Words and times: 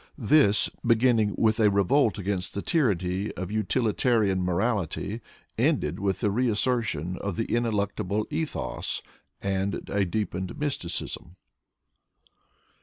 This, 0.17 0.67
beginning 0.83 1.35
with 1.37 1.59
a 1.59 1.69
revolt 1.69 2.17
against 2.17 2.55
the 2.55 2.63
tyranny 2.63 3.31
of 3.33 3.51
utilitarian 3.51 4.41
morality, 4.41 5.21
ended 5.59 5.99
with 5.99 6.21
the 6.21 6.31
reassertion 6.31 7.19
of 7.19 7.35
the 7.35 7.45
ineluctable 7.53 8.25
ethos 8.31 9.03
and 9.43 9.87
a 9.91 10.03
deepened 10.05 10.57
mysticism. 10.57 11.35